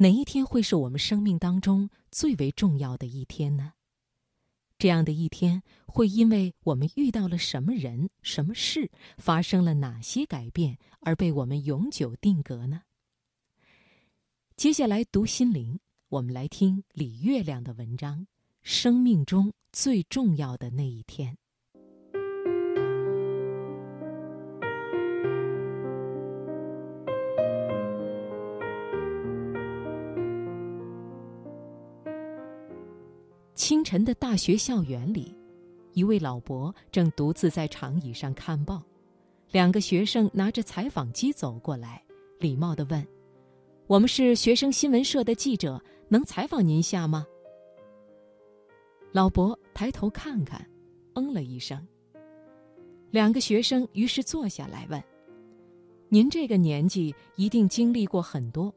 [0.00, 3.72] 哪一天会是我们生命当中最为重要的一天呢？
[4.78, 12.82] 这样的一天会因为我们遇到了什么人、什么事，发生了哪些改变，而被我们永久定格呢？
[14.54, 18.20] 接下来读心灵，我们来听李月亮的文章
[18.62, 21.34] 《生命中最重要的那一天》。
[33.58, 35.34] 清晨的大学校园里，
[35.92, 38.80] 一位老伯正独自在长椅上看报。
[39.50, 42.00] 两个学生拿着采访机走过来，
[42.38, 43.04] 礼貌地问
[43.88, 47.26] ：“我们是学生新闻社的记者，能采访您一下吗？”
[49.10, 50.64] 老伯抬头看看，
[51.14, 51.84] 嗯了一声。
[53.10, 55.02] 两个学生于是坐下来问
[56.08, 58.72] ：“您这个年纪一定经历过很多，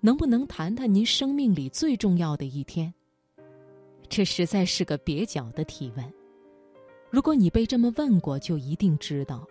[0.00, 2.92] 能不能谈谈您生命里最重要的一天？”
[4.10, 6.12] 这实在是个蹩脚的提问。
[7.10, 9.46] 如果你被这么问过，就一定知道，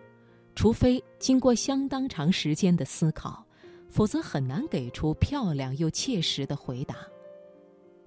[0.54, 3.42] 除非经过相当长时间的思考，
[3.88, 6.94] 否则很难给出漂亮又切实的回答。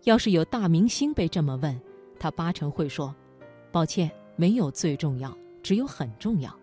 [0.04, 1.82] 要是有大明星被这么问，
[2.20, 3.14] 他八成会说
[3.74, 6.56] ：“抱歉，没有最重要，只有很重要。”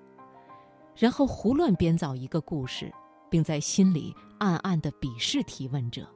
[0.95, 2.93] 然后胡乱编造一个故事，
[3.29, 6.07] 并在心里暗暗的鄙视提问者。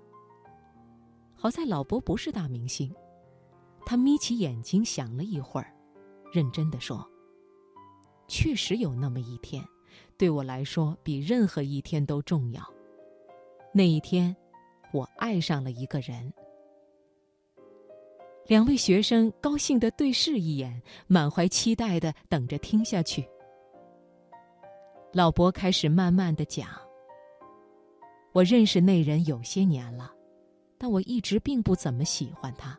[1.34, 2.94] 好在老伯不是大明星。
[3.86, 5.74] 他眯起眼睛想了一会儿，
[6.32, 7.06] 认真的说
[8.26, 9.62] ：“确实有那么一天，
[10.16, 12.62] 对我来说比任何一天都重要。
[13.72, 14.34] 那一天，
[14.92, 16.32] 我爱上了一个人。”
[18.46, 23.26] 两位学生高兴的对视一眼，满怀期待的等着听下去。
[25.12, 26.68] 老伯开始慢慢的讲
[28.32, 30.12] ：“我认识那人有些年了，
[30.76, 32.78] 但我一直并不怎么喜欢他。”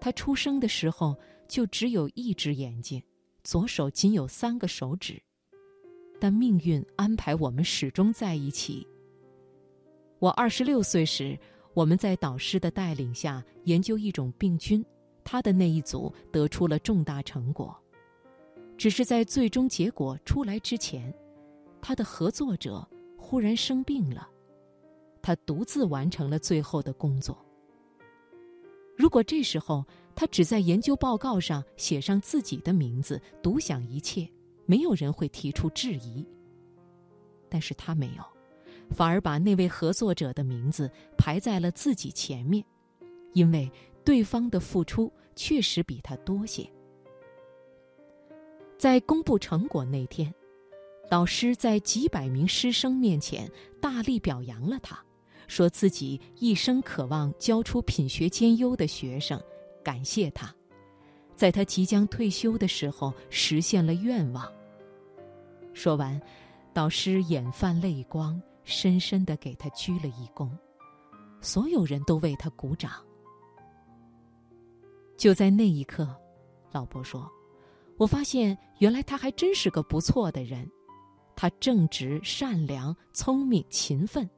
[0.00, 1.14] 他出生的时候
[1.46, 3.02] 就只有一只眼睛，
[3.44, 5.20] 左手仅有三个手指，
[6.18, 8.86] 但命运安排我们始终在一起。
[10.18, 11.38] 我二十六岁时，
[11.74, 14.84] 我们在导师的带领下研究一种病菌，
[15.22, 17.76] 他的那一组得出了重大成果，
[18.76, 21.14] 只是在最终结果出来之前，
[21.80, 24.28] 他的合作者忽然生病了，
[25.22, 27.38] 他独自完成了最后的工作。
[29.00, 29.82] 如果这时候
[30.14, 34.28] 他只在研究报告上写上自己的名字，独享一切，
[34.66, 36.22] 没有人会提出质疑。
[37.48, 38.22] 但是他没有，
[38.90, 42.62] 反而把那位合作者的名字排在了自己前面，
[43.32, 43.72] 因为
[44.04, 46.70] 对方的付出确实比他多些。
[48.76, 50.30] 在公布成果那天，
[51.08, 53.50] 导师在几百名师生面前
[53.80, 55.02] 大力表扬了他。
[55.50, 59.42] 说自己一生渴望教出品学兼优的学生，
[59.82, 60.54] 感谢他，
[61.34, 64.48] 在他即将退休的时候实现了愿望。
[65.74, 66.18] 说完，
[66.72, 70.48] 导师眼泛泪光，深深的给他鞠了一躬，
[71.40, 72.92] 所有人都为他鼓掌。
[75.16, 76.16] 就在那一刻，
[76.70, 77.28] 老伯说
[77.98, 80.70] ：“我发现原来他还真是个不错的人，
[81.34, 84.30] 他正直、善良、聪明、勤奋。”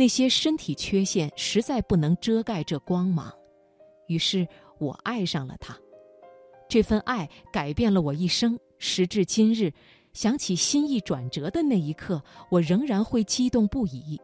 [0.00, 3.30] 那些身体缺陷实在不能遮盖这光芒，
[4.06, 5.78] 于是我爱上了他。
[6.70, 8.58] 这份爱改变了我一生。
[8.78, 9.70] 时至今日，
[10.14, 14.18] 想起心意转折的那一刻，我仍然会激动不已。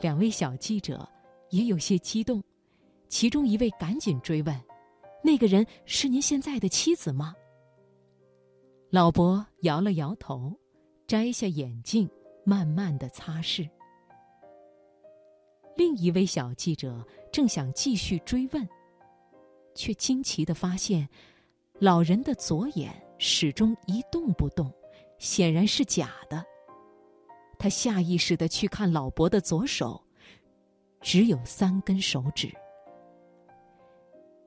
[0.00, 1.08] 两位小记者
[1.50, 2.42] 也有些激动，
[3.08, 4.60] 其中一位赶紧追问
[5.22, 7.32] ：“那个人是您现在的妻子吗？”
[8.90, 10.52] 老伯摇了摇头，
[11.06, 12.10] 摘下眼镜。
[12.44, 13.68] 慢慢的擦拭。
[15.76, 18.68] 另一位小记者正想继续追问，
[19.74, 21.08] 却惊奇的发现，
[21.78, 24.70] 老人的左眼始终一动不动，
[25.18, 26.44] 显然是假的。
[27.58, 30.02] 他下意识的去看老伯的左手，
[31.00, 32.52] 只有三根手指。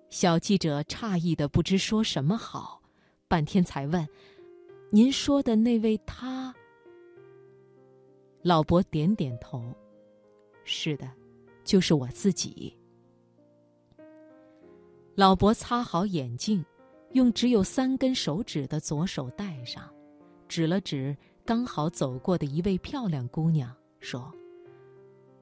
[0.10, 2.82] 小记者诧异的不知说什么好，
[3.28, 4.08] 半天才问
[4.92, 6.54] ：“您说的那位他？”
[8.46, 9.74] 老伯点点头
[10.64, 11.12] ：“是的，
[11.64, 12.72] 就是我自己。”
[15.18, 16.64] 老伯擦好眼镜，
[17.14, 19.92] 用只有三根手指的左手戴上，
[20.48, 24.32] 指了指刚好走过的一位漂亮姑娘，说：“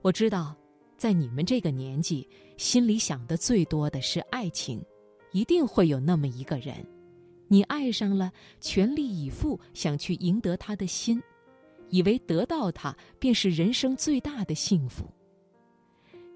[0.02, 0.56] 我知道，
[0.96, 4.82] 在你们这个年纪，心里想的最多的是爱情，
[5.34, 6.78] 一定会有那么一个人，
[7.50, 11.22] 你爱上了，全力以赴想去赢得他的心。”
[11.94, 15.06] 以为得到它便是人生最大的幸福。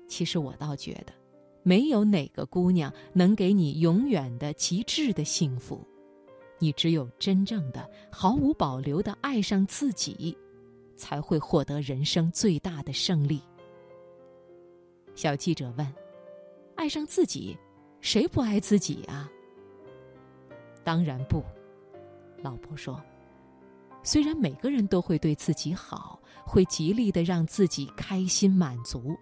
[0.08, 1.12] 其实我倒觉得，
[1.64, 5.84] 没有哪个姑娘能给你永远的极致的幸福。
[6.60, 10.38] 你只有真正的、毫无保留的爱上自己，
[10.96, 13.42] 才会获得人生最大的胜利。
[15.16, 15.94] 小记者问
[16.78, 17.58] ：“爱上自己，
[18.00, 19.28] 谁不爱自己啊？”
[20.86, 21.44] 当然不，
[22.44, 23.02] 老婆说
[24.08, 29.18] ：“虽然每个人都会对自己好，会极力的让自己开心满足，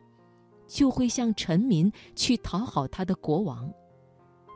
[0.68, 3.68] 就会像臣民去讨好他的国王，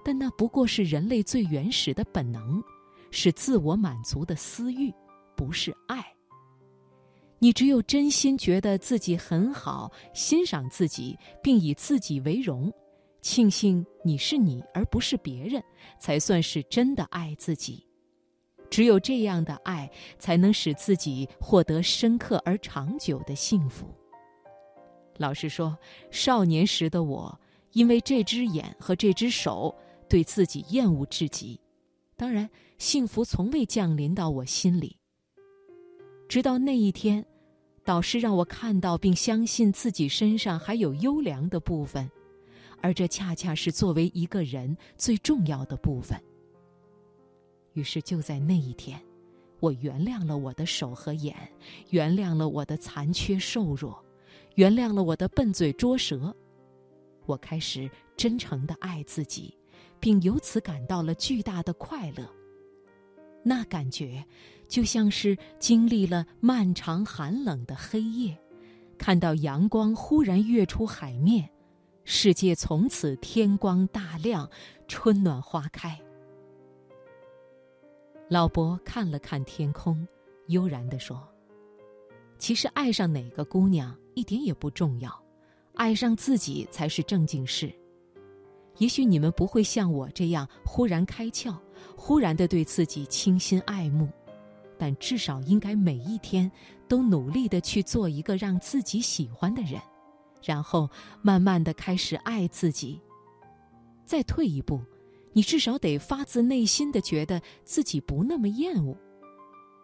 [0.05, 2.61] 但那不过是人类最原始的本能，
[3.09, 4.93] 是自我满足的私欲，
[5.35, 6.05] 不是爱。
[7.39, 12.71] 你只有真心觉得自己很好，欣赏自己，并以自己为荣。”
[13.23, 15.63] 庆幸你是你，而不是别人，
[15.99, 17.83] 才算是真的爱自己。
[18.69, 23.87] 只有这样的爱，才能使自己获得深刻而长久的幸福。
[25.17, 25.77] 老实说，
[26.11, 27.39] 少年时的我，
[27.73, 29.75] 因为这只眼和这只手，
[30.07, 31.59] 对自己厌恶至极。
[32.15, 34.97] 当然，幸福从未降临到我心里。
[36.27, 37.25] 直到那一天，
[37.83, 42.09] 导师让我看到并相信自己身上还有优良的部分。
[42.81, 46.17] 而这恰恰是作为一个人最重要的部分。
[47.73, 48.99] 于是就在那一天，
[49.59, 51.35] 我原谅了我的手和眼，
[51.89, 54.03] 原谅了我的残缺瘦弱，
[54.55, 56.35] 原谅了我的笨嘴拙舌。
[57.25, 59.55] 我开始真诚的爱自己，
[59.99, 62.27] 并由此感到了巨大的快乐。
[63.43, 64.25] 那感觉，
[64.67, 68.37] 就像是经历了漫长寒冷的黑夜，
[68.97, 71.49] 看到阳光忽然跃出海面。
[72.03, 74.49] 世界从此天光大亮，
[74.87, 75.99] 春暖花开。
[78.29, 80.07] 老伯看了看天空，
[80.49, 81.27] 悠然地说
[82.37, 85.11] ：“其实爱上哪个姑娘一点也不重要，
[85.73, 87.73] 爱上自己才是正经事。
[88.77, 91.57] 也许你们不会像我这样忽然开窍，
[91.97, 94.07] 忽然的对自己倾心爱慕，
[94.77, 96.49] 但至少应该每一天
[96.87, 99.81] 都努力的去做一个让自己喜欢的人。”
[100.43, 100.87] 然后
[101.23, 103.01] 慢慢的开始爱自己。
[104.05, 104.79] 再退一步，
[105.33, 108.97] 你至少得发自内心的觉得自己不那么厌恶。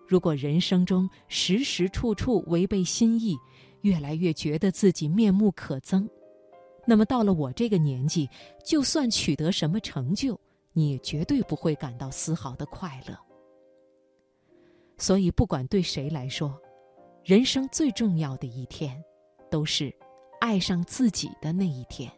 [0.07, 3.35] 如果人生中时时处处违背心意，
[3.81, 6.07] 越来越觉得自己面目可憎，
[6.85, 8.29] 那么到了我这个年纪，
[8.63, 10.39] 就算取得什么成就，
[10.73, 13.17] 你也绝对不会感到丝毫的快乐。
[14.97, 16.59] 所以，不管对谁来说，
[17.23, 19.03] 人生最重要的一天，
[19.49, 19.93] 都是。
[20.41, 22.11] 爱上自己的那一天，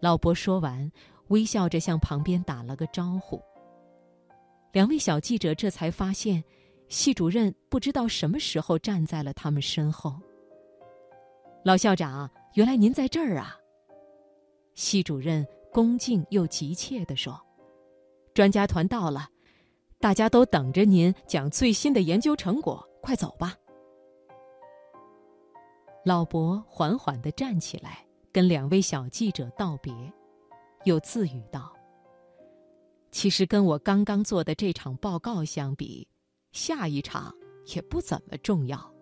[0.00, 0.90] 老伯说完，
[1.30, 3.40] 微笑着向旁边打了个招呼。
[4.72, 6.42] 两位小记者这才发现，
[6.88, 10.14] 系主任不知道什么时候站在了他们身后。
[11.64, 13.56] 老校长，原来您在这儿啊！
[14.74, 17.38] 系主任恭敬又急切地说
[18.32, 19.28] ：“专家团到了，
[19.98, 23.54] 大家都等着您讲最新的研究成果，快走吧。”
[26.06, 29.92] 老伯缓缓地站起来，跟两位小记者道别，
[30.84, 31.72] 又自语道
[33.10, 36.06] ：“其实跟我刚刚做的这场报告相比，
[36.52, 37.34] 下一场
[37.74, 38.92] 也不怎么重要。”